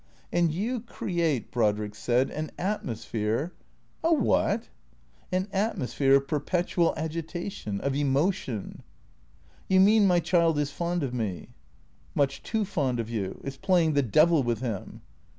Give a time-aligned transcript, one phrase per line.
[0.33, 3.53] "And you create," Brodrick said," an atmosphere
[4.03, 4.69] ""A what?""
[5.31, 8.81] An atmosphere of perpetual agitation— of emotion
[9.69, 11.49] ""You mean my child is fond of me.""
[12.15, 13.41] Much too fond of you.
[13.43, 15.01] It 's playing the devil with him."